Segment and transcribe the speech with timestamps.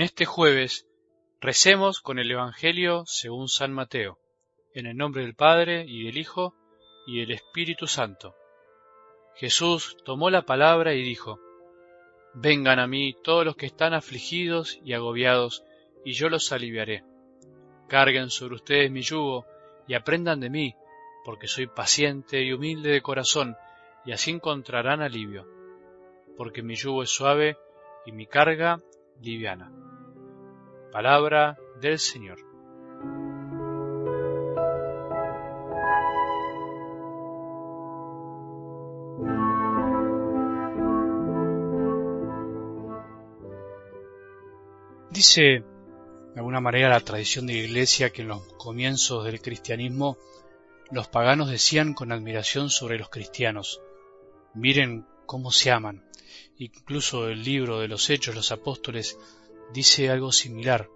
[0.00, 0.86] En este jueves
[1.42, 4.18] recemos con el Evangelio según San Mateo,
[4.72, 6.54] en el nombre del Padre y del Hijo
[7.06, 8.34] y del Espíritu Santo.
[9.34, 11.38] Jesús tomó la palabra y dijo,
[12.32, 15.64] Vengan a mí todos los que están afligidos y agobiados,
[16.02, 17.04] y yo los aliviaré.
[17.86, 19.44] Carguen sobre ustedes mi yugo
[19.86, 20.74] y aprendan de mí,
[21.26, 23.54] porque soy paciente y humilde de corazón,
[24.06, 25.46] y así encontrarán alivio,
[26.38, 27.58] porque mi yugo es suave
[28.06, 28.80] y mi carga
[29.20, 29.89] liviana.
[30.92, 32.38] Palabra del Señor.
[45.10, 45.64] Dice de
[46.36, 50.16] alguna manera la tradición de la Iglesia que en los comienzos del cristianismo
[50.90, 53.80] los paganos decían con admiración sobre los cristianos,
[54.54, 56.04] miren cómo se aman.
[56.58, 59.18] Incluso el libro de los Hechos, los Apóstoles,
[59.72, 60.88] dice algo similar.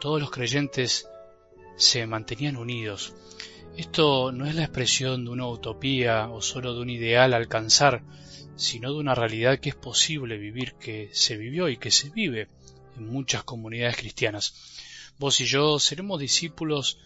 [0.00, 1.08] Todos los creyentes
[1.76, 3.14] se mantenían unidos.
[3.76, 8.02] Esto no es la expresión de una utopía o solo de un ideal alcanzar,
[8.56, 12.48] sino de una realidad que es posible vivir, que se vivió y que se vive
[12.96, 14.54] en muchas comunidades cristianas.
[15.18, 16.98] Vos y yo seremos discípulos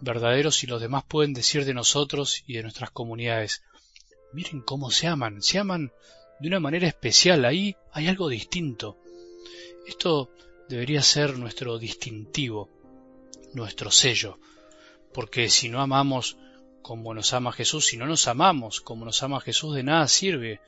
[0.00, 3.62] verdaderos y los demás pueden decir de nosotros y de nuestras comunidades,
[4.32, 5.92] miren cómo se aman, se aman
[6.40, 8.98] de una manera especial, ahí hay algo distinto.
[9.90, 10.30] Esto
[10.68, 12.70] debería ser nuestro distintivo,
[13.54, 14.38] nuestro sello,
[15.12, 16.36] porque si no amamos
[16.80, 20.60] como nos ama Jesús, si no nos amamos como nos ama Jesús, de nada sirve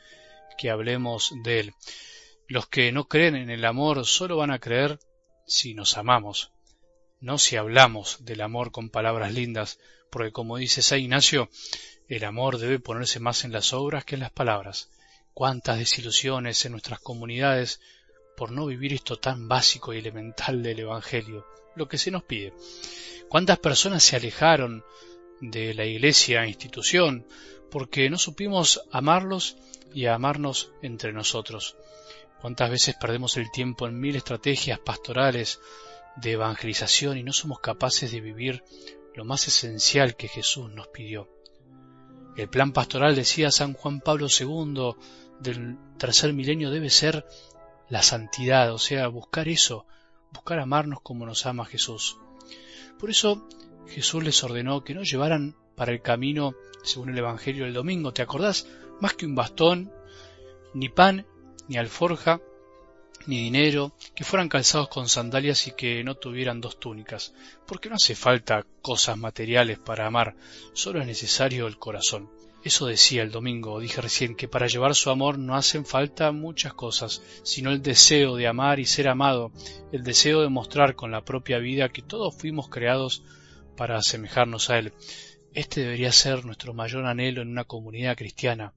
[0.59, 1.75] que hablemos de Él.
[2.49, 4.99] Los que no creen en el amor solo van a creer
[5.47, 6.51] si nos amamos,
[7.21, 9.79] no si hablamos del amor con palabras lindas,
[10.11, 11.49] porque como dice San Ignacio,
[12.09, 14.91] el amor debe ponerse más en las obras que en las palabras.
[15.33, 17.81] Cuántas desilusiones en nuestras comunidades
[18.37, 22.53] por no vivir esto tan básico y elemental del Evangelio, lo que se nos pide.
[23.29, 24.85] Cuántas personas se alejaron
[25.41, 27.27] de la iglesia institución
[27.71, 29.57] porque no supimos amarlos
[29.93, 31.77] y amarnos entre nosotros.
[32.41, 35.61] Cuántas veces perdemos el tiempo en mil estrategias pastorales
[36.17, 38.63] de evangelización y no somos capaces de vivir
[39.15, 41.29] lo más esencial que Jesús nos pidió.
[42.37, 44.95] El plan pastoral, decía San Juan Pablo II,
[45.41, 47.27] del tercer milenio debe ser
[47.89, 49.87] la santidad, o sea, buscar eso,
[50.33, 52.19] buscar amarnos como nos ama Jesús.
[52.99, 53.47] Por eso
[53.89, 58.23] Jesús les ordenó que no llevaran para el camino, según el Evangelio del domingo, ¿te
[58.23, 58.67] acordás?
[59.01, 59.93] Más que un bastón,
[60.75, 61.27] ni pan,
[61.69, 62.41] ni alforja,
[63.27, 67.35] ni dinero, que fueran calzados con sandalias y que no tuvieran dos túnicas,
[67.67, 70.35] porque no hace falta cosas materiales para amar,
[70.73, 72.31] solo es necesario el corazón.
[72.65, 76.73] Eso decía el domingo, dije recién, que para llevar su amor no hacen falta muchas
[76.75, 79.51] cosas, sino el deseo de amar y ser amado,
[79.91, 83.25] el deseo de mostrar con la propia vida que todos fuimos creados
[83.77, 84.93] para asemejarnos a Él.
[85.55, 88.75] Este debería ser nuestro mayor anhelo en una comunidad cristiana,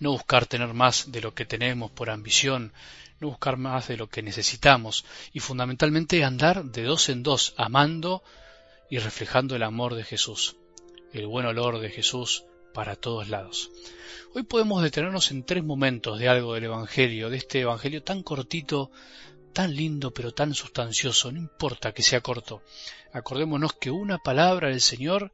[0.00, 2.74] no buscar tener más de lo que tenemos por ambición,
[3.20, 8.22] no buscar más de lo que necesitamos y fundamentalmente andar de dos en dos, amando
[8.90, 10.56] y reflejando el amor de Jesús,
[11.14, 13.70] el buen olor de Jesús para todos lados.
[14.34, 18.90] Hoy podemos detenernos en tres momentos de algo del Evangelio, de este Evangelio tan cortito,
[19.52, 22.62] tan lindo pero tan sustancioso, no importa que sea corto.
[23.12, 25.32] Acordémonos que una palabra del Señor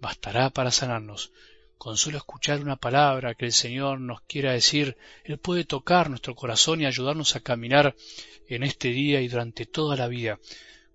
[0.00, 1.32] bastará para sanarnos.
[1.76, 6.36] Con solo escuchar una palabra que el Señor nos quiera decir, Él puede tocar nuestro
[6.36, 7.96] corazón y ayudarnos a caminar
[8.48, 10.38] en este día y durante toda la vida.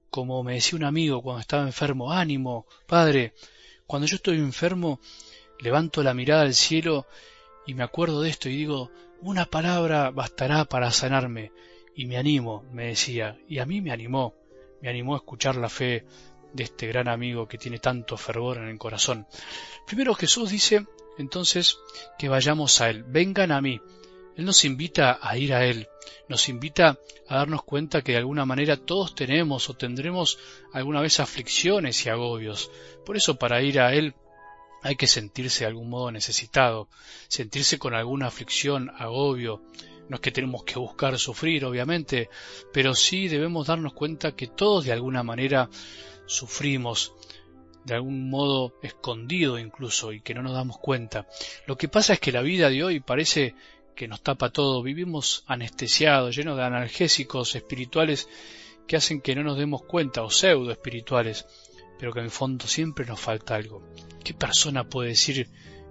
[0.09, 3.33] Como me decía un amigo cuando estaba enfermo, ánimo, Padre,
[3.85, 5.01] cuando yo estoy enfermo,
[5.61, 7.05] levanto la mirada al cielo
[7.65, 8.91] y me acuerdo de esto y digo,
[9.21, 11.51] una palabra bastará para sanarme.
[11.95, 14.33] Y me animo, me decía, y a mí me animó,
[14.81, 16.05] me animó a escuchar la fe
[16.53, 19.27] de este gran amigo que tiene tanto fervor en el corazón.
[19.85, 20.85] Primero Jesús dice
[21.17, 21.77] entonces
[22.17, 23.79] que vayamos a Él, vengan a mí.
[24.35, 25.87] Él nos invita a ir a Él,
[26.29, 26.97] nos invita
[27.27, 30.39] a darnos cuenta que de alguna manera todos tenemos o tendremos
[30.73, 32.71] alguna vez aflicciones y agobios.
[33.05, 34.15] Por eso para ir a Él
[34.81, 36.89] hay que sentirse de algún modo necesitado,
[37.27, 39.61] sentirse con alguna aflicción, agobio.
[40.09, 42.29] No es que tenemos que buscar sufrir, obviamente,
[42.73, 45.69] pero sí debemos darnos cuenta que todos de alguna manera
[46.25, 47.13] sufrimos
[47.85, 51.27] de algún modo escondido incluso y que no nos damos cuenta.
[51.65, 53.55] Lo que pasa es que la vida de hoy parece
[53.95, 58.27] que nos tapa todo, vivimos anestesiados, llenos de analgésicos espirituales
[58.87, 61.45] que hacen que no nos demos cuenta, o pseudo espirituales,
[62.01, 63.83] pero que en el fondo siempre nos falta algo.
[64.23, 65.47] ¿Qué persona puede decir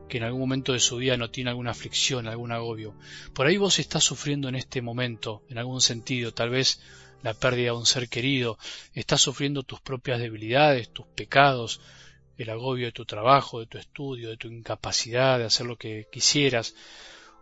[0.08, 2.96] que en algún momento de su vida no tiene alguna aflicción, algún agobio?
[3.32, 6.80] Por ahí vos estás sufriendo en este momento, en algún sentido, tal vez
[7.22, 8.58] la pérdida de un ser querido,
[8.92, 11.80] estás sufriendo tus propias debilidades, tus pecados,
[12.36, 16.08] el agobio de tu trabajo, de tu estudio, de tu incapacidad de hacer lo que
[16.10, 16.74] quisieras,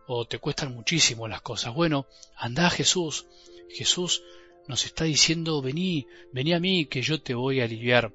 [0.07, 1.73] o te cuestan muchísimo las cosas.
[1.73, 2.07] Bueno,
[2.37, 3.25] anda Jesús.
[3.71, 4.23] Jesús
[4.69, 8.13] nos está diciendo, vení, vení a mí, que yo te voy a aliviar.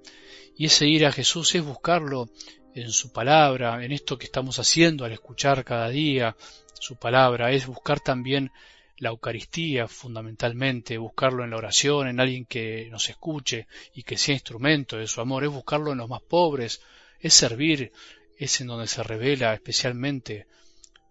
[0.56, 2.30] Y ese ir a Jesús es buscarlo
[2.76, 6.36] en su palabra, en esto que estamos haciendo al escuchar cada día
[6.80, 8.52] su palabra, es buscar también
[8.98, 14.34] la Eucaristía fundamentalmente, buscarlo en la oración, en alguien que nos escuche y que sea
[14.34, 16.82] instrumento de su amor, es buscarlo en los más pobres,
[17.20, 17.92] es servir,
[18.38, 20.46] es en donde se revela especialmente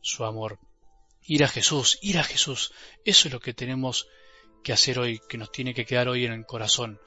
[0.00, 0.58] su amor.
[1.24, 2.72] Ir a Jesús, ir a Jesús,
[3.04, 4.08] eso es lo que tenemos
[4.62, 6.98] que hacer hoy, que nos tiene que quedar hoy en el corazón.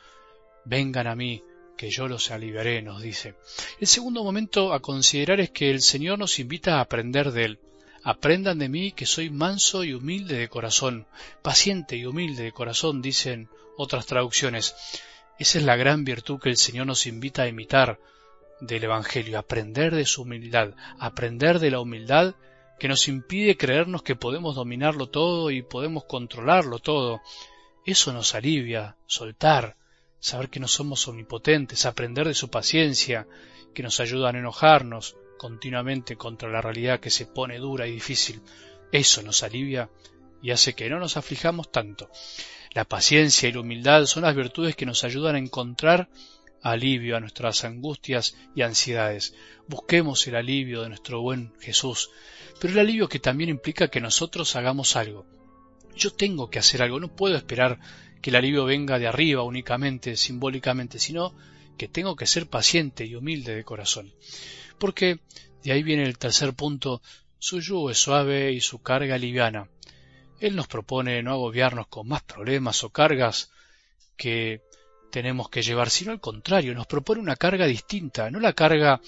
[0.65, 1.43] Vengan a mí,
[1.77, 3.35] que yo los aliviaré, nos dice.
[3.79, 7.59] El segundo momento a considerar es que el Señor nos invita a aprender de Él.
[8.03, 11.07] Aprendan de mí que soy manso y humilde de corazón,
[11.41, 14.75] paciente y humilde de corazón, dicen otras traducciones.
[15.39, 17.99] Esa es la gran virtud que el Señor nos invita a imitar
[18.61, 22.35] del Evangelio, aprender de su humildad, aprender de la humildad
[22.79, 27.21] que nos impide creernos que podemos dominarlo todo y podemos controlarlo todo.
[27.85, 29.77] Eso nos alivia, soltar,
[30.19, 33.27] saber que no somos omnipotentes, aprender de su paciencia,
[33.73, 37.91] que nos ayuda a no enojarnos, continuamente contra la realidad que se pone dura y
[37.91, 38.41] difícil.
[38.91, 39.89] Eso nos alivia
[40.41, 42.09] y hace que no nos aflijamos tanto.
[42.71, 46.09] La paciencia y la humildad son las virtudes que nos ayudan a encontrar
[46.71, 49.35] alivio a nuestras angustias y ansiedades.
[49.67, 52.09] Busquemos el alivio de nuestro buen Jesús,
[52.59, 55.25] pero el alivio que también implica que nosotros hagamos algo.
[55.95, 57.79] Yo tengo que hacer algo, no puedo esperar
[58.21, 61.35] que el alivio venga de arriba únicamente, simbólicamente, sino
[61.77, 64.13] que tengo que ser paciente y humilde de corazón
[64.77, 65.19] porque
[65.63, 67.01] de ahí viene el tercer punto,
[67.39, 69.69] su yugo es suave y su carga liviana.
[70.39, 73.51] Él nos propone no agobiarnos con más problemas o cargas
[74.17, 74.61] que
[75.15, 78.99] tenemos que llevar, sino al contrario, nos propone una carga distinta, no la carga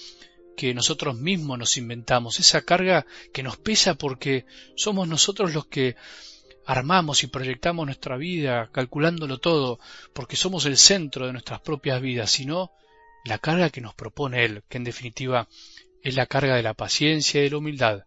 [0.55, 4.45] que nosotros mismos nos inventamos, esa carga que nos pesa porque
[4.77, 5.97] somos nosotros los que
[6.65, 9.79] armamos y proyectamos nuestra vida calculándolo todo,
[10.13, 12.71] porque somos el centro de nuestras propias vidas, sino
[13.25, 15.49] la carga que nos propone Él, que en definitiva
[16.03, 18.05] es la carga de la paciencia y de la humildad,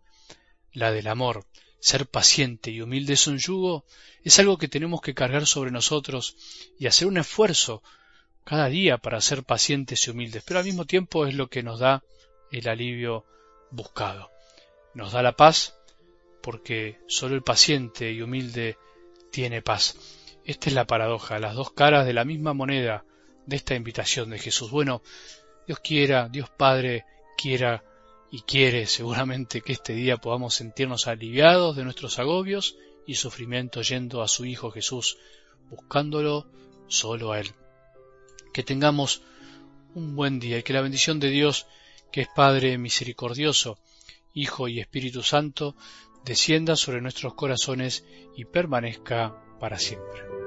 [0.73, 1.45] la del amor.
[1.81, 3.85] Ser paciente y humilde es un yugo,
[4.23, 6.37] es algo que tenemos que cargar sobre nosotros
[6.79, 7.83] y hacer un esfuerzo
[8.45, 11.81] cada día para ser pacientes y humildes, pero al mismo tiempo es lo que nos
[11.81, 12.03] da
[12.53, 13.25] el alivio
[13.71, 14.31] buscado.
[14.95, 15.77] Nos da la paz
[16.43, 18.77] porque solo el paciente y humilde
[19.31, 19.97] tiene paz.
[20.45, 23.05] Esta es la paradoja, las dos caras de la misma moneda
[23.47, 24.71] de esta invitación de Jesús.
[24.71, 25.03] Bueno,
[25.67, 27.05] Dios quiera, Dios Padre
[27.37, 27.85] quiera
[28.31, 34.23] y quiere seguramente que este día podamos sentirnos aliviados de nuestros agobios y sufrimientos yendo
[34.23, 35.19] a su Hijo Jesús,
[35.69, 36.47] buscándolo
[36.87, 37.53] solo a Él.
[38.53, 39.23] Que tengamos
[39.95, 41.67] un buen día y que la bendición de Dios,
[42.13, 43.79] que es Padre misericordioso,
[44.33, 45.75] Hijo y Espíritu Santo,
[46.25, 48.05] descienda sobre nuestros corazones
[48.37, 50.40] y permanezca para siempre.